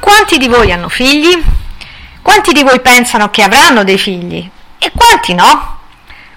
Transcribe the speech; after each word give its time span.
Quanti 0.00 0.38
di 0.38 0.48
voi 0.48 0.72
hanno 0.72 0.88
figli? 0.88 1.40
Quanti 2.22 2.52
di 2.52 2.62
voi 2.62 2.80
pensano 2.80 3.30
che 3.30 3.42
avranno 3.42 3.84
dei 3.84 3.98
figli? 3.98 4.48
E 4.78 4.92
quanti 4.94 5.34
no? 5.34 5.78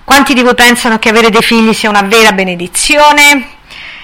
Quanti 0.03 0.33
di 0.33 0.41
voi 0.41 0.53
pensano 0.53 0.99
che 0.99 1.09
avere 1.09 1.29
dei 1.29 1.41
figli 1.41 1.73
sia 1.73 1.89
una 1.89 2.01
vera 2.01 2.33
benedizione? 2.33 3.47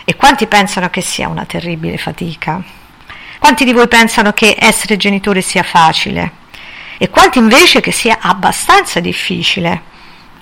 E 0.05 0.15
quanti 0.15 0.47
pensano 0.47 0.89
che 0.89 1.01
sia 1.01 1.27
una 1.27 1.45
terribile 1.45 1.97
fatica? 1.97 2.61
Quanti 3.37 3.65
di 3.65 3.73
voi 3.73 3.87
pensano 3.87 4.31
che 4.33 4.55
essere 4.57 4.97
genitori 4.97 5.41
sia 5.41 5.63
facile? 5.63 6.31
E 6.97 7.09
quanti 7.09 7.37
invece 7.39 7.81
che 7.81 7.91
sia 7.91 8.17
abbastanza 8.21 8.99
difficile? 8.99 9.83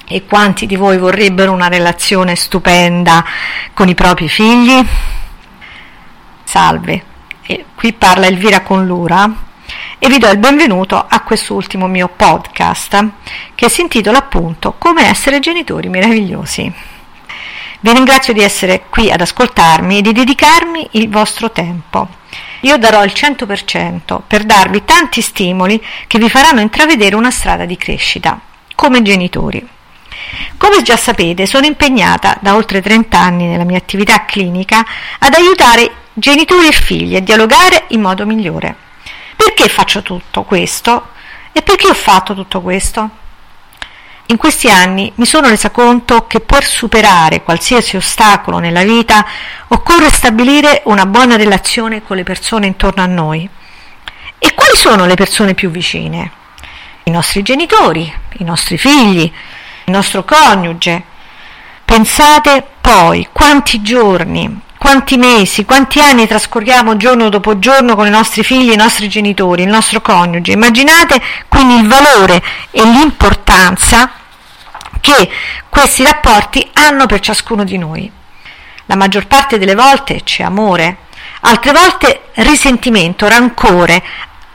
E 0.07 0.25
quanti 0.25 0.65
di 0.65 0.75
voi 0.75 0.97
vorrebbero 0.97 1.51
una 1.51 1.67
relazione 1.67 2.35
stupenda 2.35 3.25
con 3.73 3.89
i 3.89 3.95
propri 3.95 4.29
figli? 4.29 4.85
Salve, 6.43 7.03
qui 7.75 7.93
parla 7.93 8.25
Elvira 8.25 8.61
Conlura 8.61 9.31
e 9.97 10.09
vi 10.09 10.17
do 10.17 10.27
il 10.29 10.37
benvenuto 10.37 10.97
a 11.07 11.21
quest'ultimo 11.21 11.87
mio 11.87 12.09
podcast 12.09 13.05
che 13.55 13.69
si 13.69 13.81
intitola 13.81 14.17
appunto 14.17 14.75
Come 14.77 15.07
essere 15.07 15.39
genitori 15.39 15.87
meravigliosi. 15.87 16.71
Vi 17.79 17.93
ringrazio 17.93 18.33
di 18.33 18.41
essere 18.41 18.83
qui 18.89 19.09
ad 19.09 19.21
ascoltarmi 19.21 19.99
e 19.99 20.01
di 20.01 20.11
dedicarmi 20.11 20.89
il 20.91 21.09
vostro 21.09 21.51
tempo. 21.51 22.09
Io 22.61 22.77
darò 22.77 23.03
il 23.05 23.13
100% 23.15 24.21
per 24.27 24.43
darvi 24.43 24.83
tanti 24.83 25.21
stimoli 25.21 25.81
che 26.07 26.19
vi 26.19 26.29
faranno 26.29 26.59
intravedere 26.59 27.15
una 27.15 27.31
strada 27.31 27.65
di 27.65 27.77
crescita 27.77 28.37
come 28.75 29.01
genitori. 29.01 29.65
Come 30.57 30.81
già 30.81 30.97
sapete, 30.97 31.45
sono 31.45 31.65
impegnata 31.65 32.37
da 32.41 32.55
oltre 32.55 32.81
30 32.81 33.17
anni 33.17 33.45
nella 33.45 33.63
mia 33.63 33.77
attività 33.77 34.25
clinica 34.25 34.85
ad 35.19 35.33
aiutare 35.33 36.05
genitori 36.19 36.67
e 36.67 36.71
figli 36.71 37.15
a 37.15 37.19
dialogare 37.19 37.85
in 37.89 38.01
modo 38.01 38.25
migliore. 38.25 38.75
Perché 39.35 39.69
faccio 39.69 40.01
tutto 40.01 40.41
questo? 40.41 41.09
E 41.51 41.61
perché 41.61 41.87
ho 41.87 41.93
fatto 41.93 42.33
tutto 42.33 42.61
questo? 42.61 43.09
In 44.29 44.37
questi 44.37 44.67
anni 44.67 45.11
mi 45.15 45.27
sono 45.27 45.47
resa 45.47 45.69
conto 45.69 46.25
che 46.25 46.39
per 46.39 46.65
superare 46.65 47.43
qualsiasi 47.43 47.95
ostacolo 47.97 48.57
nella 48.57 48.83
vita 48.83 49.25
occorre 49.67 50.09
stabilire 50.09 50.81
una 50.85 51.05
buona 51.05 51.35
relazione 51.37 52.03
con 52.03 52.17
le 52.17 52.23
persone 52.23 52.65
intorno 52.65 53.03
a 53.03 53.05
noi. 53.05 53.47
E 54.39 54.53
quali 54.55 54.75
sono 54.75 55.05
le 55.05 55.15
persone 55.15 55.53
più 55.53 55.69
vicine? 55.69 56.31
I 57.03 57.11
nostri 57.11 57.43
genitori, 57.43 58.11
i 58.39 58.43
nostri 58.43 58.79
figli, 58.79 59.21
il 59.21 59.93
nostro 59.93 60.23
coniuge. 60.23 61.03
Pensate 61.85 62.67
poi 62.81 63.29
quanti 63.31 63.83
giorni, 63.83 64.61
quanti 64.77 65.17
mesi, 65.17 65.65
quanti 65.65 65.99
anni 65.99 66.27
trascorriamo 66.27 66.97
giorno 66.97 67.29
dopo 67.29 67.59
giorno 67.59 67.95
con 67.95 68.07
i 68.07 68.11
nostri 68.11 68.43
figli, 68.43 68.71
i 68.71 68.75
nostri 68.75 69.09
genitori, 69.09 69.63
il 69.63 69.69
nostro 69.69 70.01
coniuge. 70.01 70.51
Immaginate 70.51 71.21
quindi 71.47 71.75
il 71.75 71.87
valore 71.87 72.41
e 72.71 72.83
l'importanza 72.83 74.11
che 75.01 75.29
questi 75.69 76.03
rapporti 76.03 76.69
hanno 76.73 77.05
per 77.05 77.19
ciascuno 77.19 77.63
di 77.63 77.77
noi. 77.77 78.11
La 78.85 78.95
maggior 78.95 79.27
parte 79.27 79.57
delle 79.57 79.75
volte 79.75 80.23
c'è 80.23 80.43
amore, 80.43 80.97
altre 81.41 81.71
volte 81.73 82.21
risentimento, 82.35 83.27
rancore, 83.27 84.01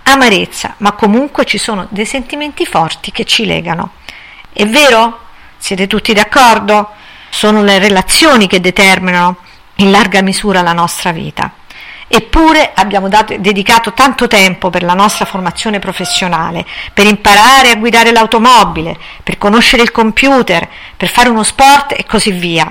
amarezza, 0.04 0.74
ma 0.78 0.92
comunque 0.92 1.44
ci 1.44 1.58
sono 1.58 1.86
dei 1.90 2.06
sentimenti 2.06 2.64
forti 2.64 3.12
che 3.12 3.24
ci 3.24 3.44
legano. 3.44 3.92
È 4.52 4.66
vero? 4.66 5.20
Siete 5.58 5.86
tutti 5.86 6.12
d'accordo? 6.12 6.90
Sono 7.30 7.62
le 7.62 7.78
relazioni 7.78 8.46
che 8.46 8.60
determinano 8.60 9.36
in 9.76 9.90
larga 9.90 10.22
misura 10.22 10.62
la 10.62 10.72
nostra 10.72 11.12
vita. 11.12 11.52
Eppure 12.14 12.72
abbiamo 12.74 13.08
dato, 13.08 13.34
dedicato 13.38 13.94
tanto 13.94 14.26
tempo 14.26 14.68
per 14.68 14.82
la 14.82 14.92
nostra 14.92 15.24
formazione 15.24 15.78
professionale, 15.78 16.66
per 16.92 17.06
imparare 17.06 17.70
a 17.70 17.76
guidare 17.76 18.12
l'automobile, 18.12 18.98
per 19.22 19.38
conoscere 19.38 19.82
il 19.82 19.92
computer, 19.92 20.68
per 20.94 21.08
fare 21.08 21.30
uno 21.30 21.42
sport 21.42 21.92
e 21.92 22.04
così 22.04 22.32
via. 22.32 22.70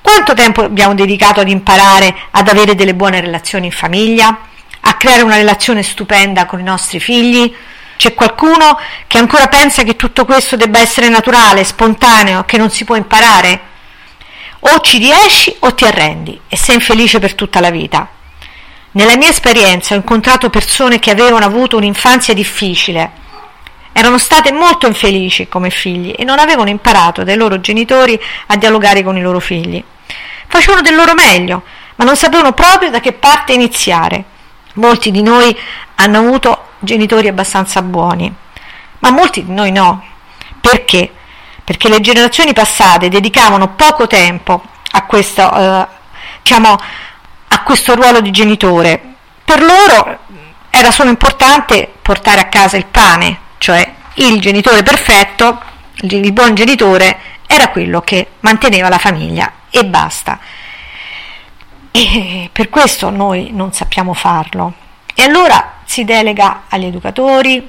Quanto 0.00 0.34
tempo 0.34 0.62
abbiamo 0.62 0.94
dedicato 0.94 1.40
ad 1.40 1.48
imparare 1.48 2.14
ad 2.30 2.46
avere 2.46 2.76
delle 2.76 2.94
buone 2.94 3.20
relazioni 3.20 3.66
in 3.66 3.72
famiglia, 3.72 4.38
a 4.82 4.94
creare 4.94 5.22
una 5.22 5.36
relazione 5.36 5.82
stupenda 5.82 6.46
con 6.46 6.60
i 6.60 6.62
nostri 6.62 7.00
figli? 7.00 7.52
C'è 7.96 8.14
qualcuno 8.14 8.78
che 9.08 9.18
ancora 9.18 9.48
pensa 9.48 9.82
che 9.82 9.96
tutto 9.96 10.24
questo 10.24 10.54
debba 10.54 10.78
essere 10.78 11.08
naturale, 11.08 11.64
spontaneo, 11.64 12.44
che 12.44 12.56
non 12.56 12.70
si 12.70 12.84
può 12.84 12.94
imparare? 12.94 13.69
O 14.60 14.80
ci 14.80 14.98
riesci 14.98 15.54
o 15.60 15.74
ti 15.74 15.84
arrendi 15.84 16.38
e 16.48 16.56
sei 16.56 16.76
infelice 16.76 17.18
per 17.18 17.34
tutta 17.34 17.60
la 17.60 17.70
vita. 17.70 18.08
Nella 18.92 19.16
mia 19.16 19.28
esperienza 19.28 19.94
ho 19.94 19.96
incontrato 19.96 20.50
persone 20.50 20.98
che 20.98 21.10
avevano 21.10 21.44
avuto 21.44 21.76
un'infanzia 21.76 22.34
difficile, 22.34 23.12
erano 23.92 24.18
state 24.18 24.52
molto 24.52 24.86
infelici 24.86 25.48
come 25.48 25.70
figli 25.70 26.14
e 26.16 26.24
non 26.24 26.38
avevano 26.38 26.70
imparato 26.70 27.24
dai 27.24 27.36
loro 27.36 27.60
genitori 27.60 28.20
a 28.46 28.56
dialogare 28.56 29.02
con 29.02 29.16
i 29.16 29.22
loro 29.22 29.40
figli. 29.40 29.82
Facevano 30.46 30.82
del 30.82 30.94
loro 30.94 31.14
meglio, 31.14 31.62
ma 31.96 32.04
non 32.04 32.16
sapevano 32.16 32.52
proprio 32.52 32.90
da 32.90 33.00
che 33.00 33.12
parte 33.12 33.52
iniziare. 33.52 34.24
Molti 34.74 35.10
di 35.10 35.22
noi 35.22 35.56
hanno 35.96 36.18
avuto 36.18 36.68
genitori 36.78 37.28
abbastanza 37.28 37.82
buoni, 37.82 38.32
ma 39.00 39.10
molti 39.10 39.44
di 39.44 39.52
noi 39.52 39.70
no. 39.70 40.04
Perché? 40.60 41.12
Perché 41.70 41.88
le 41.88 42.00
generazioni 42.00 42.52
passate 42.52 43.08
dedicavano 43.08 43.76
poco 43.76 44.08
tempo 44.08 44.60
a 44.90 45.04
questo, 45.04 45.42
eh, 45.54 45.86
diciamo, 46.42 46.76
a 47.46 47.62
questo 47.62 47.94
ruolo 47.94 48.20
di 48.20 48.32
genitore. 48.32 49.00
Per 49.44 49.62
loro 49.62 50.18
era 50.68 50.90
solo 50.90 51.10
importante 51.10 51.88
portare 52.02 52.40
a 52.40 52.48
casa 52.48 52.76
il 52.76 52.86
pane, 52.86 53.38
cioè 53.58 53.88
il 54.14 54.40
genitore 54.40 54.82
perfetto, 54.82 55.62
il 56.00 56.32
buon 56.32 56.56
genitore, 56.56 57.16
era 57.46 57.68
quello 57.68 58.00
che 58.00 58.30
manteneva 58.40 58.88
la 58.88 58.98
famiglia 58.98 59.52
e 59.70 59.84
basta. 59.84 60.40
E 61.92 62.50
per 62.52 62.68
questo 62.68 63.10
noi 63.10 63.50
non 63.52 63.72
sappiamo 63.72 64.12
farlo. 64.12 64.72
E 65.14 65.22
allora 65.22 65.74
si 65.84 66.04
delega 66.04 66.62
agli 66.68 66.86
educatori, 66.86 67.64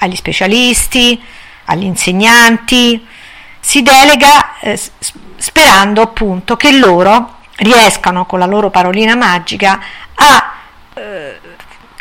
agli 0.00 0.16
specialisti, 0.16 1.22
agli 1.66 1.84
insegnanti, 1.84 3.12
si 3.64 3.80
delega 3.80 4.58
eh, 4.60 4.78
sperando 5.38 6.02
appunto 6.02 6.54
che 6.54 6.70
loro 6.72 7.36
riescano 7.56 8.26
con 8.26 8.38
la 8.38 8.44
loro 8.44 8.68
parolina 8.68 9.14
magica 9.16 9.80
a 10.14 10.52
eh, 10.92 11.40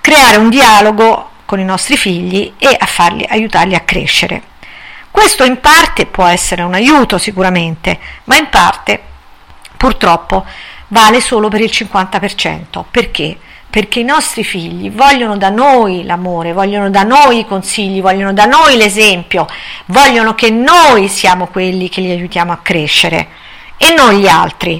creare 0.02 0.35
un 0.35 0.50
dialogo 0.50 1.29
con 1.46 1.62
i 1.62 1.63
nostri 1.63 1.96
figli 1.96 2.53
e 2.57 2.75
a 2.78 2.85
farli 2.85 3.25
aiutarli 3.25 3.75
a 3.75 3.79
crescere. 3.79 4.44
Questo 5.09 5.46
in 5.46 5.62
parte 5.62 6.06
può 6.06 6.25
essere 6.25 6.63
un 6.63 6.73
aiuto 6.73 7.18
sicuramente, 7.18 7.97
ma 8.25 8.35
in 8.35 8.50
parte 8.50 9.02
purtroppo 9.78 10.46
vale 10.90 11.22
solo 11.22 11.47
per 11.47 11.62
il 11.62 11.72
50%. 11.72 12.84
Perché? 12.91 13.38
Perché 13.73 14.01
i 14.01 14.03
nostri 14.03 14.44
figli 14.44 14.91
vogliono 14.91 15.35
da 15.35 15.50
noi 15.50 16.03
l'amore, 16.03 16.53
vogliono 16.53 16.91
da 16.91 17.01
noi 17.01 17.39
i 17.39 17.45
consigli, 17.47 18.01
vogliono 18.01 18.31
da 18.31 18.45
noi 18.45 18.78
l'esempio, 18.78 19.47
vogliono 19.87 20.35
che 20.35 20.52
noi 20.52 21.08
siamo 21.08 21.47
quelli 21.47 21.90
che 21.90 22.02
li 22.02 22.11
aiutiamo 22.11 22.52
a 22.52 22.59
crescere 22.61 23.29
e 23.78 23.91
non 23.97 24.14
gli 24.14 24.28
altri. 24.28 24.79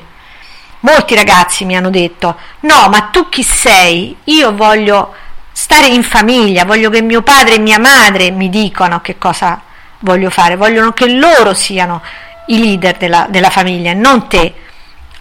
Molti 0.82 1.16
ragazzi 1.16 1.66
mi 1.66 1.76
hanno 1.76 1.90
detto: 1.90 2.38
No, 2.60 2.88
ma 2.92 3.10
tu 3.12 3.30
chi 3.30 3.42
sei? 3.42 4.16
Io 4.26 4.56
voglio 4.56 5.16
stare 5.52 5.88
in 5.88 6.04
famiglia, 6.04 6.64
voglio 6.64 6.92
che 6.92 7.02
mio 7.02 7.24
padre 7.24 7.56
e 7.56 7.60
mia 7.60 7.80
madre 7.80 8.30
mi 8.30 8.48
dicano 8.48 9.02
che 9.02 9.18
cosa 9.18 9.60
voglio 10.02 10.30
fare, 10.30 10.56
vogliono 10.56 10.92
che 10.92 11.10
loro 11.10 11.56
siano 11.56 12.00
i 12.46 12.60
leader 12.60 12.98
della, 12.98 13.26
della 13.28 13.50
famiglia 13.50 13.90
e 13.90 13.96
non 13.96 14.28
te, 14.28 14.54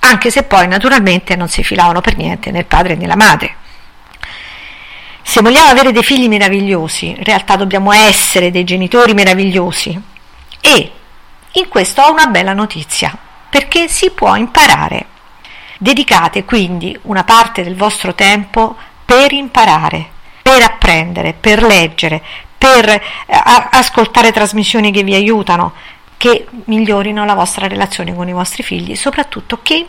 anche 0.00 0.30
se 0.30 0.42
poi 0.42 0.68
naturalmente 0.68 1.36
non 1.36 1.48
si 1.48 1.64
filavano 1.64 2.02
per 2.02 2.18
niente 2.18 2.50
né 2.50 2.58
il 2.58 2.66
padre 2.66 2.96
né 2.96 3.06
la 3.06 3.16
madre. 3.16 3.60
Se 5.32 5.40
vogliamo 5.40 5.70
avere 5.70 5.92
dei 5.92 6.02
figli 6.02 6.28
meravigliosi, 6.28 7.08
in 7.08 7.24
realtà 7.24 7.56
dobbiamo 7.56 7.90
essere 7.90 8.50
dei 8.50 8.64
genitori 8.64 9.14
meravigliosi 9.14 9.98
e 10.60 10.92
in 11.52 11.68
questo 11.68 12.02
ho 12.02 12.12
una 12.12 12.26
bella 12.26 12.52
notizia, 12.52 13.16
perché 13.48 13.88
si 13.88 14.10
può 14.10 14.36
imparare. 14.36 15.06
Dedicate 15.78 16.44
quindi 16.44 16.94
una 17.04 17.24
parte 17.24 17.62
del 17.62 17.76
vostro 17.76 18.14
tempo 18.14 18.76
per 19.06 19.32
imparare, 19.32 20.06
per 20.42 20.60
apprendere, 20.60 21.32
per 21.32 21.62
leggere, 21.62 22.22
per 22.58 22.90
eh, 22.90 23.00
ascoltare 23.26 24.32
trasmissioni 24.32 24.92
che 24.92 25.02
vi 25.02 25.14
aiutano, 25.14 25.72
che 26.18 26.46
migliorino 26.64 27.24
la 27.24 27.32
vostra 27.32 27.68
relazione 27.68 28.14
con 28.14 28.28
i 28.28 28.34
vostri 28.34 28.62
figli, 28.62 28.94
soprattutto 28.94 29.60
che 29.62 29.86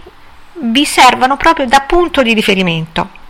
vi 0.53 0.85
servano 0.85 1.35
proprio 1.35 1.65
da 1.65 1.81
punto 1.81 2.23
di 2.23 2.33
riferimento. 2.33 3.22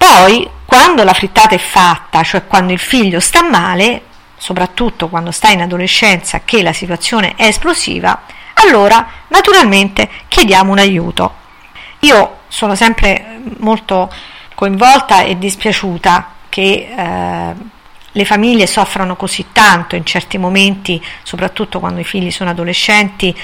Poi, 0.00 0.48
quando 0.64 1.04
la 1.04 1.12
frittata 1.12 1.54
è 1.54 1.58
fatta, 1.58 2.22
cioè 2.22 2.46
quando 2.46 2.72
il 2.72 2.78
figlio 2.78 3.20
sta 3.20 3.42
male, 3.42 4.04
soprattutto 4.38 5.10
quando 5.10 5.30
sta 5.30 5.50
in 5.50 5.60
adolescenza 5.60 6.40
che 6.42 6.62
la 6.62 6.72
situazione 6.72 7.34
è 7.36 7.44
esplosiva, 7.44 8.22
allora 8.54 9.06
naturalmente 9.28 10.08
chiediamo 10.26 10.72
un 10.72 10.78
aiuto. 10.78 11.34
Io 11.98 12.38
sono 12.48 12.74
sempre 12.74 13.42
molto 13.58 14.10
coinvolta 14.54 15.20
e 15.24 15.36
dispiaciuta 15.36 16.28
che 16.48 16.94
eh, 16.96 17.54
le 18.10 18.24
famiglie 18.24 18.66
soffrano 18.66 19.16
così 19.16 19.48
tanto 19.52 19.96
in 19.96 20.06
certi 20.06 20.38
momenti, 20.38 21.04
soprattutto 21.22 21.78
quando 21.78 22.00
i 22.00 22.04
figli 22.04 22.30
sono 22.30 22.48
adolescenti, 22.48 23.38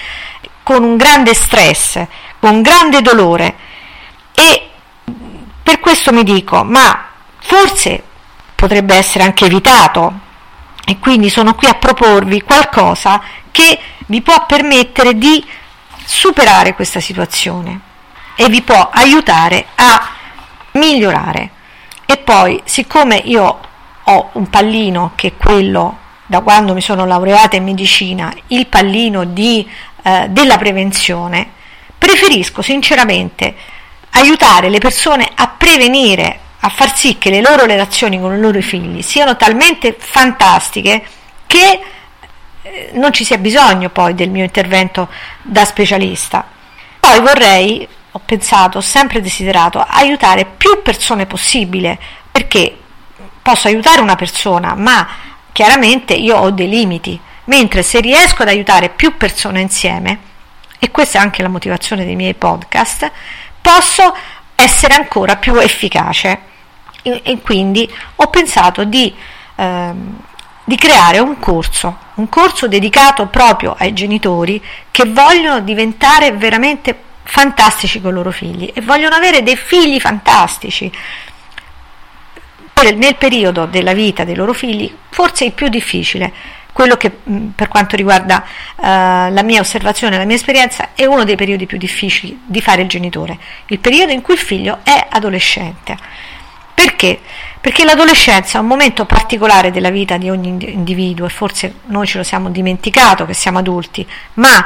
con 0.62 0.82
un 0.82 0.96
grande 0.96 1.34
stress, 1.34 2.02
con 2.38 2.62
grande 2.62 3.02
dolore 3.02 3.56
e 4.32 4.70
per 5.66 5.80
questo 5.80 6.12
mi 6.12 6.22
dico, 6.22 6.62
ma 6.62 7.08
forse 7.38 8.00
potrebbe 8.54 8.94
essere 8.94 9.24
anche 9.24 9.46
evitato 9.46 10.12
e 10.86 11.00
quindi 11.00 11.28
sono 11.28 11.56
qui 11.56 11.66
a 11.66 11.74
proporvi 11.74 12.40
qualcosa 12.42 13.20
che 13.50 13.76
vi 14.06 14.22
può 14.22 14.46
permettere 14.46 15.18
di 15.18 15.44
superare 16.04 16.74
questa 16.74 17.00
situazione 17.00 17.80
e 18.36 18.48
vi 18.48 18.62
può 18.62 18.90
aiutare 18.92 19.66
a 19.74 20.08
migliorare. 20.74 21.50
E 22.06 22.18
poi, 22.18 22.62
siccome 22.64 23.16
io 23.16 23.58
ho 24.04 24.28
un 24.34 24.48
pallino 24.48 25.14
che 25.16 25.26
è 25.26 25.36
quello 25.36 25.98
da 26.26 26.42
quando 26.42 26.74
mi 26.74 26.80
sono 26.80 27.06
laureata 27.06 27.56
in 27.56 27.64
medicina, 27.64 28.32
il 28.48 28.68
pallino 28.68 29.24
di, 29.24 29.68
eh, 30.04 30.26
della 30.28 30.58
prevenzione, 30.58 31.50
preferisco 31.98 32.62
sinceramente 32.62 33.74
aiutare 34.16 34.68
le 34.68 34.78
persone 34.78 35.28
a 35.34 35.48
prevenire, 35.48 36.38
a 36.60 36.68
far 36.68 36.96
sì 36.96 37.18
che 37.18 37.30
le 37.30 37.40
loro 37.40 37.66
relazioni 37.66 38.20
con 38.20 38.34
i 38.34 38.40
loro 38.40 38.60
figli 38.60 39.02
siano 39.02 39.36
talmente 39.36 39.94
fantastiche 39.98 41.04
che 41.46 41.80
eh, 42.62 42.90
non 42.94 43.12
ci 43.12 43.24
sia 43.24 43.38
bisogno 43.38 43.90
poi 43.90 44.14
del 44.14 44.30
mio 44.30 44.44
intervento 44.44 45.08
da 45.42 45.64
specialista. 45.64 46.44
Poi 46.98 47.20
vorrei, 47.20 47.86
ho 48.10 48.20
pensato, 48.24 48.78
ho 48.78 48.82
sempre 48.82 49.20
desiderato 49.20 49.84
aiutare 49.86 50.44
più 50.44 50.82
persone 50.82 51.26
possibile 51.26 51.98
perché 52.30 52.76
posso 53.42 53.68
aiutare 53.68 54.00
una 54.00 54.16
persona, 54.16 54.74
ma 54.74 55.06
chiaramente 55.52 56.14
io 56.14 56.36
ho 56.36 56.50
dei 56.50 56.68
limiti, 56.68 57.18
mentre 57.44 57.82
se 57.82 58.00
riesco 58.00 58.42
ad 58.42 58.48
aiutare 58.48 58.88
più 58.88 59.16
persone 59.16 59.60
insieme, 59.60 60.18
e 60.78 60.90
questa 60.90 61.18
è 61.18 61.22
anche 61.22 61.42
la 61.42 61.48
motivazione 61.48 62.04
dei 62.04 62.16
miei 62.16 62.34
podcast, 62.34 63.10
posso 63.66 64.14
essere 64.54 64.94
ancora 64.94 65.36
più 65.36 65.56
efficace. 65.56 66.54
E, 67.02 67.20
e 67.24 67.40
quindi 67.40 67.92
ho 68.16 68.28
pensato 68.28 68.84
di, 68.84 69.12
ehm, 69.56 70.18
di 70.64 70.76
creare 70.76 71.18
un 71.18 71.38
corso, 71.40 71.98
un 72.14 72.28
corso 72.28 72.68
dedicato 72.68 73.26
proprio 73.26 73.74
ai 73.76 73.92
genitori 73.92 74.62
che 74.92 75.04
vogliono 75.06 75.60
diventare 75.60 76.30
veramente 76.32 77.02
fantastici 77.24 78.00
con 78.00 78.12
i 78.12 78.14
loro 78.14 78.30
figli 78.30 78.70
e 78.72 78.80
vogliono 78.80 79.16
avere 79.16 79.42
dei 79.42 79.56
figli 79.56 79.98
fantastici 79.98 80.90
nel 82.94 83.16
periodo 83.16 83.66
della 83.66 83.94
vita 83.94 84.22
dei 84.22 84.36
loro 84.36 84.52
figli 84.52 84.94
forse 85.08 85.44
il 85.46 85.52
più 85.52 85.68
difficile, 85.68 86.32
quello 86.76 86.98
che 86.98 87.10
per 87.10 87.68
quanto 87.68 87.96
riguarda 87.96 88.44
uh, 88.44 88.82
la 89.32 89.42
mia 89.42 89.62
osservazione, 89.62 90.18
la 90.18 90.26
mia 90.26 90.36
esperienza, 90.36 90.90
è 90.92 91.06
uno 91.06 91.24
dei 91.24 91.34
periodi 91.34 91.64
più 91.64 91.78
difficili 91.78 92.38
di 92.44 92.60
fare 92.60 92.82
il 92.82 92.88
genitore, 92.88 93.38
il 93.68 93.78
periodo 93.78 94.12
in 94.12 94.20
cui 94.20 94.34
il 94.34 94.40
figlio 94.40 94.80
è 94.82 95.06
adolescente. 95.08 95.96
Perché? 96.74 97.18
Perché 97.62 97.82
l'adolescenza 97.82 98.58
è 98.58 98.60
un 98.60 98.66
momento 98.66 99.06
particolare 99.06 99.70
della 99.70 99.88
vita 99.88 100.18
di 100.18 100.28
ogni 100.28 100.48
individuo 100.70 101.24
e 101.24 101.30
forse 101.30 101.76
noi 101.86 102.06
ce 102.06 102.18
lo 102.18 102.24
siamo 102.24 102.50
dimenticato 102.50 103.24
che 103.24 103.32
siamo 103.32 103.56
adulti, 103.56 104.06
ma 104.34 104.62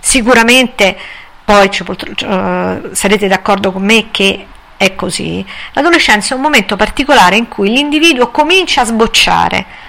sicuramente 0.00 0.98
poi 1.44 1.68
uh, 1.68 2.92
sarete 2.92 3.28
d'accordo 3.28 3.70
con 3.70 3.84
me 3.84 4.10
che 4.10 4.46
è 4.76 4.96
così, 4.96 5.46
l'adolescenza 5.74 6.34
è 6.34 6.36
un 6.36 6.42
momento 6.42 6.74
particolare 6.74 7.36
in 7.36 7.46
cui 7.46 7.70
l'individuo 7.70 8.32
comincia 8.32 8.80
a 8.80 8.84
sbocciare 8.86 9.85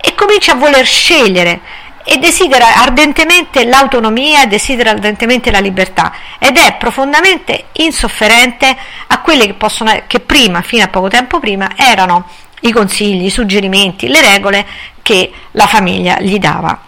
e 0.00 0.14
comincia 0.14 0.52
a 0.52 0.56
voler 0.56 0.86
scegliere 0.86 1.60
e 2.04 2.16
desidera 2.16 2.76
ardentemente 2.76 3.64
l'autonomia 3.66 4.46
desidera 4.46 4.90
ardentemente 4.90 5.50
la 5.50 5.58
libertà 5.58 6.12
ed 6.38 6.56
è 6.56 6.76
profondamente 6.78 7.66
insofferente 7.72 8.74
a 9.08 9.20
quelle 9.20 9.44
che, 9.44 9.54
possono, 9.54 9.92
che 10.06 10.20
prima, 10.20 10.62
fino 10.62 10.84
a 10.84 10.88
poco 10.88 11.08
tempo 11.08 11.38
prima, 11.38 11.70
erano 11.76 12.26
i 12.60 12.72
consigli, 12.72 13.26
i 13.26 13.30
suggerimenti, 13.30 14.08
le 14.08 14.22
regole 14.22 14.66
che 15.02 15.30
la 15.52 15.66
famiglia 15.66 16.18
gli 16.20 16.38
dava. 16.38 16.80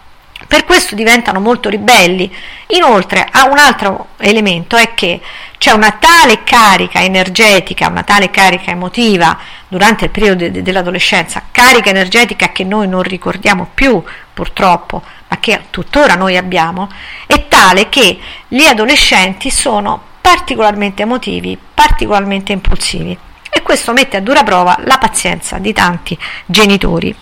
Per 0.51 0.65
questo 0.65 0.95
diventano 0.95 1.39
molto 1.39 1.69
ribelli. 1.69 2.29
Inoltre, 2.75 3.25
un 3.49 3.57
altro 3.57 4.07
elemento 4.17 4.75
è 4.75 4.93
che 4.93 5.21
c'è 5.57 5.71
una 5.71 5.91
tale 5.97 6.43
carica 6.43 7.01
energetica, 7.01 7.87
una 7.87 8.03
tale 8.03 8.29
carica 8.29 8.69
emotiva 8.69 9.39
durante 9.69 10.03
il 10.03 10.11
periodo 10.11 10.49
de- 10.49 10.61
dell'adolescenza, 10.61 11.43
carica 11.51 11.89
energetica 11.89 12.51
che 12.51 12.65
noi 12.65 12.89
non 12.89 13.01
ricordiamo 13.01 13.69
più 13.73 14.03
purtroppo, 14.33 15.01
ma 15.29 15.39
che 15.39 15.67
tuttora 15.69 16.15
noi 16.15 16.35
abbiamo, 16.35 16.89
è 17.27 17.47
tale 17.47 17.87
che 17.87 18.19
gli 18.49 18.65
adolescenti 18.65 19.49
sono 19.49 20.01
particolarmente 20.19 21.03
emotivi, 21.03 21.57
particolarmente 21.73 22.51
impulsivi 22.51 23.17
e 23.49 23.61
questo 23.61 23.93
mette 23.93 24.17
a 24.17 24.21
dura 24.21 24.43
prova 24.43 24.77
la 24.83 24.97
pazienza 24.97 25.59
di 25.59 25.71
tanti 25.71 26.19
genitori. 26.45 27.15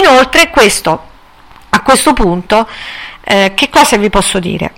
Inoltre 0.00 0.48
questo, 0.48 1.10
questo 1.82 2.12
punto, 2.12 2.68
eh, 3.24 3.52
che 3.54 3.68
cosa 3.68 3.96
vi 3.96 4.10
posso 4.10 4.38
dire? 4.38 4.72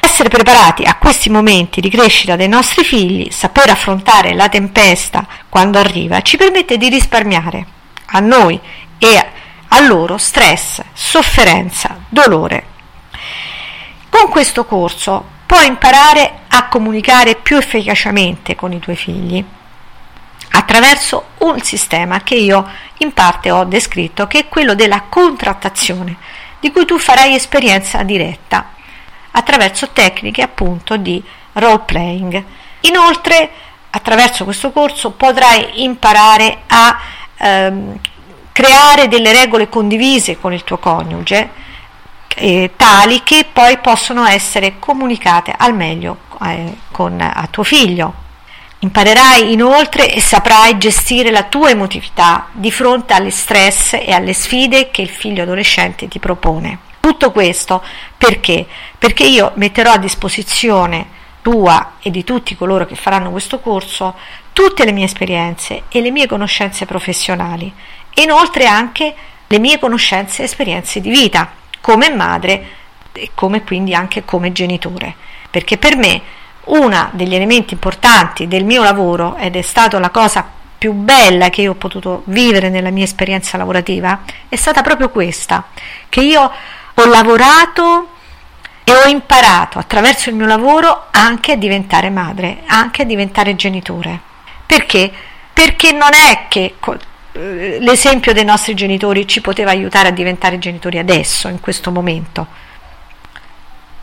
Essere 0.00 0.28
preparati 0.28 0.84
a 0.84 0.96
questi 0.96 1.30
momenti 1.30 1.80
di 1.80 1.90
crescita 1.90 2.36
dei 2.36 2.48
nostri 2.48 2.84
figli, 2.84 3.30
saper 3.30 3.70
affrontare 3.70 4.34
la 4.34 4.48
tempesta 4.48 5.26
quando 5.48 5.78
arriva, 5.78 6.20
ci 6.22 6.36
permette 6.36 6.76
di 6.76 6.88
risparmiare 6.88 7.66
a 8.06 8.20
noi 8.20 8.60
e 8.98 9.26
a 9.68 9.80
loro 9.86 10.18
stress, 10.18 10.80
sofferenza, 10.92 11.98
dolore. 12.08 12.66
Con 14.08 14.28
questo 14.28 14.64
corso 14.64 15.32
puoi 15.46 15.66
imparare 15.66 16.40
a 16.48 16.68
comunicare 16.68 17.34
più 17.34 17.56
efficacemente 17.56 18.54
con 18.54 18.72
i 18.72 18.78
tuoi 18.78 18.96
figli 18.96 19.44
attraverso 20.56 21.30
un 21.38 21.60
sistema 21.60 22.22
che 22.22 22.36
io 22.36 22.68
in 22.98 23.12
parte 23.12 23.50
ho 23.50 23.64
descritto, 23.64 24.26
che 24.26 24.40
è 24.40 24.48
quello 24.48 24.74
della 24.74 25.02
contrattazione, 25.08 26.16
di 26.64 26.72
cui 26.72 26.86
tu 26.86 26.98
farai 26.98 27.34
esperienza 27.34 28.02
diretta 28.04 28.70
attraverso 29.32 29.90
tecniche 29.90 30.40
appunto 30.40 30.96
di 30.96 31.22
role 31.52 31.80
playing. 31.80 32.42
Inoltre, 32.80 33.50
attraverso 33.90 34.44
questo 34.44 34.70
corso 34.72 35.10
potrai 35.10 35.82
imparare 35.82 36.62
a 36.68 36.98
ehm, 37.36 37.98
creare 38.50 39.08
delle 39.08 39.32
regole 39.32 39.68
condivise 39.68 40.40
con 40.40 40.54
il 40.54 40.64
tuo 40.64 40.78
coniuge, 40.78 41.50
eh, 42.34 42.70
tali 42.76 43.22
che 43.22 43.46
poi 43.52 43.76
possono 43.76 44.24
essere 44.24 44.78
comunicate 44.78 45.54
al 45.54 45.74
meglio 45.74 46.16
eh, 46.44 46.78
con, 46.90 47.20
a 47.20 47.46
tuo 47.50 47.62
figlio. 47.62 48.22
Imparerai 48.84 49.50
inoltre 49.50 50.12
e 50.12 50.20
saprai 50.20 50.76
gestire 50.76 51.30
la 51.30 51.44
tua 51.44 51.70
emotività 51.70 52.48
di 52.52 52.70
fronte 52.70 53.14
alle 53.14 53.30
stress 53.30 53.94
e 53.94 54.12
alle 54.12 54.34
sfide 54.34 54.90
che 54.90 55.00
il 55.00 55.08
figlio 55.08 55.42
adolescente 55.42 56.06
ti 56.06 56.18
propone. 56.18 56.80
Tutto 57.00 57.32
questo 57.32 57.82
perché? 58.18 58.66
Perché 58.98 59.24
io 59.24 59.52
metterò 59.54 59.92
a 59.92 59.96
disposizione 59.98 61.06
tua 61.40 61.94
e 62.02 62.10
di 62.10 62.24
tutti 62.24 62.56
coloro 62.56 62.84
che 62.84 62.94
faranno 62.94 63.30
questo 63.30 63.58
corso 63.58 64.14
tutte 64.52 64.84
le 64.84 64.92
mie 64.92 65.06
esperienze 65.06 65.84
e 65.88 66.02
le 66.02 66.10
mie 66.10 66.26
conoscenze 66.26 66.84
professionali 66.84 67.72
e 68.12 68.22
inoltre 68.22 68.66
anche 68.66 69.14
le 69.46 69.58
mie 69.60 69.78
conoscenze 69.78 70.42
e 70.42 70.44
esperienze 70.44 71.00
di 71.00 71.08
vita 71.08 71.52
come 71.80 72.10
madre 72.10 72.68
e 73.12 73.30
come 73.34 73.64
quindi 73.64 73.94
anche 73.94 74.26
come 74.26 74.52
genitore 74.52 75.14
perché 75.50 75.78
per 75.78 75.96
me 75.96 76.42
uno 76.66 77.10
degli 77.12 77.34
elementi 77.34 77.74
importanti 77.74 78.48
del 78.48 78.64
mio 78.64 78.82
lavoro 78.82 79.36
ed 79.36 79.56
è 79.56 79.62
stata 79.62 79.98
la 79.98 80.10
cosa 80.10 80.46
più 80.78 80.92
bella 80.92 81.50
che 81.50 81.62
io 81.62 81.72
ho 81.72 81.76
potuto 81.76 82.22
vivere 82.26 82.68
nella 82.68 82.90
mia 82.90 83.04
esperienza 83.04 83.56
lavorativa 83.56 84.20
è 84.48 84.56
stata 84.56 84.82
proprio 84.82 85.08
questa 85.08 85.64
che 86.08 86.20
io 86.20 86.50
ho 86.94 87.06
lavorato 87.06 88.08
e 88.84 88.92
ho 88.92 89.08
imparato 89.08 89.78
attraverso 89.78 90.28
il 90.28 90.36
mio 90.36 90.46
lavoro 90.46 91.06
anche 91.10 91.52
a 91.52 91.56
diventare 91.56 92.10
madre, 92.10 92.62
anche 92.66 93.02
a 93.02 93.04
diventare 93.06 93.56
genitore. 93.56 94.20
Perché? 94.66 95.10
Perché 95.52 95.92
non 95.92 96.12
è 96.12 96.46
che 96.48 96.74
eh, 97.32 97.78
l'esempio 97.80 98.34
dei 98.34 98.44
nostri 98.44 98.74
genitori 98.74 99.26
ci 99.26 99.40
poteva 99.40 99.70
aiutare 99.70 100.08
a 100.08 100.12
diventare 100.12 100.58
genitori 100.58 100.98
adesso, 100.98 101.48
in 101.48 101.60
questo 101.60 101.90
momento. 101.90 102.46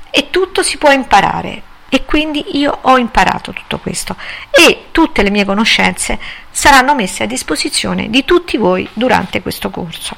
E 0.10 0.30
tutto 0.32 0.63
si 0.63 0.77
può 0.77 0.89
imparare. 0.91 1.62
E 1.93 2.05
quindi 2.05 2.57
io 2.57 2.77
ho 2.83 2.98
imparato 2.98 3.51
tutto 3.51 3.77
questo 3.77 4.15
e 4.50 4.86
tutte 4.91 5.24
le 5.24 5.29
mie 5.29 5.43
conoscenze 5.43 6.17
saranno 6.50 6.95
messe 6.95 7.24
a 7.24 7.25
disposizione 7.25 8.10
di 8.10 8.24
tutti 8.24 8.55
voi 8.55 8.88
durante 8.93 9.41
questo 9.41 9.69
corso. 9.69 10.15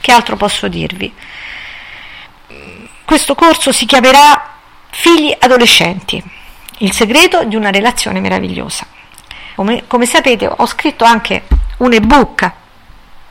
Che 0.00 0.12
altro 0.12 0.36
posso 0.36 0.68
dirvi? 0.68 1.14
Questo 3.04 3.34
corso 3.34 3.70
si 3.70 3.84
chiamerà 3.84 4.50
Figli 4.94 5.34
adolescenti, 5.38 6.22
il 6.78 6.92
segreto 6.92 7.44
di 7.44 7.56
una 7.56 7.70
relazione 7.70 8.20
meravigliosa. 8.20 8.86
Come, 9.54 9.84
come 9.86 10.06
sapete 10.06 10.46
ho 10.46 10.66
scritto 10.66 11.04
anche 11.04 11.44
un 11.78 11.92
ebook 11.92 12.50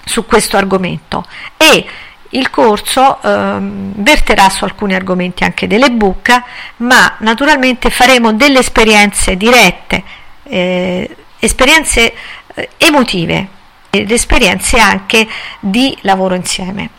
su 0.04 0.26
questo 0.26 0.58
argomento 0.58 1.26
e 1.58 1.88
il 2.32 2.50
corso 2.50 3.22
ehm, 3.22 3.94
verterà 3.96 4.50
su 4.50 4.64
alcuni 4.64 4.94
argomenti 4.94 5.44
anche 5.44 5.68
dell'ebook, 5.68 6.42
ma 6.78 7.16
naturalmente 7.20 7.90
faremo 7.90 8.34
delle 8.34 8.60
esperienze 8.60 9.36
dirette, 9.36 10.04
eh, 10.44 11.16
esperienze 11.40 12.14
eh, 12.54 12.70
emotive 12.78 13.48
ed 13.90 14.12
esperienze 14.12 14.80
anche 14.80 15.28
di 15.60 15.98
lavoro 16.02 16.36
insieme. 16.36 16.90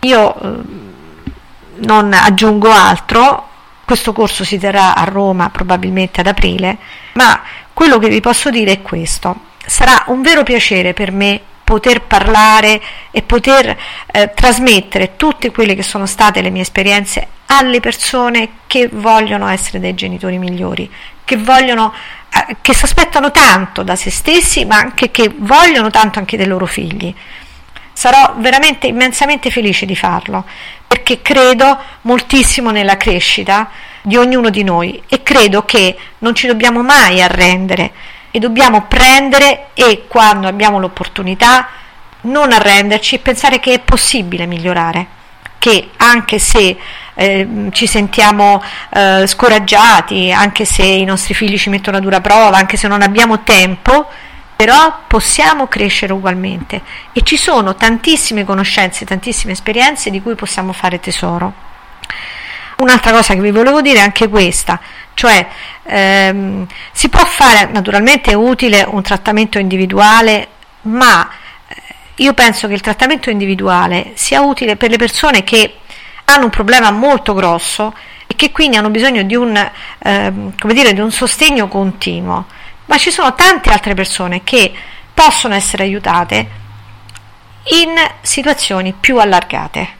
Io 0.00 0.34
eh, 0.40 0.58
non 1.86 2.12
aggiungo 2.12 2.70
altro, 2.70 3.46
questo 3.84 4.12
corso 4.12 4.44
si 4.44 4.58
terrà 4.58 4.94
a 4.94 5.04
Roma 5.04 5.50
probabilmente 5.50 6.20
ad 6.20 6.26
aprile, 6.26 6.76
ma 7.14 7.42
quello 7.74 7.98
che 7.98 8.08
vi 8.08 8.20
posso 8.20 8.50
dire 8.50 8.72
è 8.72 8.82
questo. 8.82 9.46
Sarà 9.64 10.04
un 10.06 10.22
vero 10.22 10.42
piacere 10.42 10.94
per 10.94 11.12
me 11.12 11.40
poter 11.68 12.00
parlare 12.00 12.80
e 13.10 13.20
poter 13.20 13.76
eh, 14.10 14.32
trasmettere 14.34 15.16
tutte 15.16 15.50
quelle 15.50 15.74
che 15.74 15.82
sono 15.82 16.06
state 16.06 16.40
le 16.40 16.48
mie 16.48 16.62
esperienze 16.62 17.26
alle 17.44 17.80
persone 17.80 18.60
che 18.66 18.88
vogliono 18.90 19.46
essere 19.48 19.78
dei 19.78 19.92
genitori 19.92 20.38
migliori, 20.38 20.90
che 21.26 21.36
vogliono 21.36 21.92
eh, 22.30 22.56
che 22.62 22.72
si 22.72 22.86
aspettano 22.86 23.30
tanto 23.30 23.82
da 23.82 23.96
se 23.96 24.10
stessi, 24.10 24.64
ma 24.64 24.78
anche 24.78 25.10
che 25.10 25.30
vogliono 25.36 25.90
tanto 25.90 26.18
anche 26.18 26.38
dei 26.38 26.46
loro 26.46 26.64
figli. 26.64 27.14
Sarò 27.92 28.36
veramente 28.38 28.86
immensamente 28.86 29.50
felice 29.50 29.84
di 29.84 29.94
farlo 29.94 30.46
perché 30.86 31.20
credo 31.20 31.78
moltissimo 32.02 32.70
nella 32.70 32.96
crescita 32.96 33.68
di 34.00 34.16
ognuno 34.16 34.48
di 34.48 34.62
noi 34.62 35.02
e 35.06 35.22
credo 35.22 35.66
che 35.66 35.94
non 36.20 36.34
ci 36.34 36.46
dobbiamo 36.46 36.82
mai 36.82 37.20
arrendere 37.20 37.92
e 38.30 38.38
dobbiamo 38.38 38.82
prendere 38.82 39.68
e 39.74 40.04
quando 40.06 40.48
abbiamo 40.48 40.78
l'opportunità 40.78 41.68
non 42.22 42.52
arrenderci 42.52 43.16
e 43.16 43.18
pensare 43.20 43.60
che 43.60 43.74
è 43.74 43.78
possibile 43.80 44.46
migliorare, 44.46 45.06
che 45.58 45.90
anche 45.96 46.38
se 46.38 46.76
eh, 47.14 47.48
ci 47.72 47.86
sentiamo 47.86 48.62
eh, 48.90 49.26
scoraggiati, 49.26 50.32
anche 50.32 50.64
se 50.64 50.84
i 50.84 51.04
nostri 51.04 51.34
figli 51.34 51.58
ci 51.58 51.70
mettono 51.70 51.96
a 51.96 52.00
dura 52.00 52.20
prova, 52.20 52.56
anche 52.56 52.76
se 52.76 52.88
non 52.88 53.02
abbiamo 53.02 53.42
tempo, 53.42 54.08
però 54.56 55.02
possiamo 55.06 55.68
crescere 55.68 56.12
ugualmente 56.12 56.82
e 57.12 57.22
ci 57.22 57.36
sono 57.36 57.76
tantissime 57.76 58.44
conoscenze, 58.44 59.04
tantissime 59.04 59.52
esperienze 59.52 60.10
di 60.10 60.20
cui 60.20 60.34
possiamo 60.34 60.72
fare 60.72 60.98
tesoro. 60.98 61.66
Un'altra 62.78 63.12
cosa 63.12 63.34
che 63.34 63.40
vi 63.40 63.50
volevo 63.50 63.80
dire 63.80 63.98
è 63.98 64.02
anche 64.02 64.28
questa, 64.28 64.80
cioè 65.18 65.44
ehm, 65.82 66.64
si 66.92 67.08
può 67.08 67.24
fare 67.24 67.68
naturalmente 67.72 68.34
utile 68.34 68.86
un 68.88 69.02
trattamento 69.02 69.58
individuale, 69.58 70.46
ma 70.82 71.28
eh, 71.66 71.74
io 72.16 72.34
penso 72.34 72.68
che 72.68 72.74
il 72.74 72.80
trattamento 72.80 73.28
individuale 73.28 74.12
sia 74.14 74.42
utile 74.42 74.76
per 74.76 74.90
le 74.90 74.96
persone 74.96 75.42
che 75.42 75.78
hanno 76.26 76.44
un 76.44 76.50
problema 76.50 76.92
molto 76.92 77.34
grosso 77.34 77.92
e 78.28 78.36
che 78.36 78.52
quindi 78.52 78.76
hanno 78.76 78.90
bisogno 78.90 79.22
di 79.24 79.34
un, 79.34 79.70
ehm, 79.98 80.52
dire, 80.66 80.92
di 80.92 81.00
un 81.00 81.10
sostegno 81.10 81.66
continuo 81.66 82.46
ma 82.86 82.96
ci 82.96 83.10
sono 83.10 83.34
tante 83.34 83.70
altre 83.70 83.94
persone 83.94 84.44
che 84.44 84.72
possono 85.12 85.54
essere 85.54 85.82
aiutate 85.82 86.48
in 87.82 87.92
situazioni 88.20 88.94
più 88.98 89.18
allargate 89.18 89.96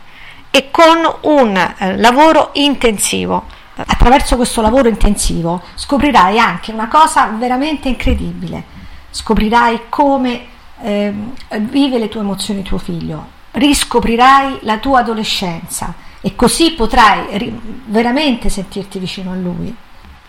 e 0.52 0.70
con 0.70 0.96
un 1.22 1.56
eh, 1.56 1.96
lavoro 1.96 2.50
intensivo. 2.54 3.56
Attraverso 3.86 4.36
questo 4.36 4.60
lavoro 4.60 4.88
intensivo 4.88 5.62
scoprirai 5.74 6.38
anche 6.38 6.72
una 6.72 6.88
cosa 6.88 7.26
veramente 7.26 7.88
incredibile. 7.88 8.76
Scoprirai 9.10 9.82
come 9.88 10.46
eh, 10.80 11.12
vive 11.60 11.98
le 11.98 12.08
tue 12.08 12.20
emozioni 12.20 12.62
tuo 12.62 12.78
figlio, 12.78 13.26
riscoprirai 13.52 14.58
la 14.62 14.78
tua 14.78 15.00
adolescenza 15.00 15.94
e 16.20 16.34
così 16.34 16.72
potrai 16.72 17.38
ri- 17.38 17.60
veramente 17.86 18.48
sentirti 18.48 18.98
vicino 18.98 19.32
a 19.32 19.36
lui. 19.36 19.74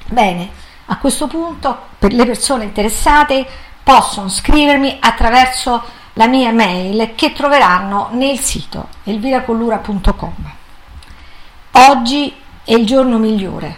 Bene, 0.08 0.50
a 0.86 0.98
questo 0.98 1.28
punto 1.28 1.78
per 1.98 2.14
le 2.14 2.26
persone 2.26 2.64
interessate 2.66 3.46
possono 3.84 4.30
scrivermi 4.30 4.98
attraverso 5.00 5.84
la 6.14 6.28
mia 6.28 6.52
mail 6.52 7.14
che 7.16 7.34
troveranno 7.34 8.10
nel 8.12 8.40
sito 8.40 8.90
elviracollura.com. 9.04 10.52
Oggi 11.72 12.34
è 12.70 12.76
il 12.76 12.86
giorno 12.86 13.18
migliore. 13.18 13.76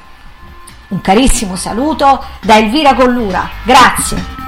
Un 0.90 1.00
carissimo 1.00 1.56
saluto 1.56 2.26
da 2.42 2.58
Elvira 2.58 2.94
Collura. 2.94 3.50
Grazie. 3.64 4.41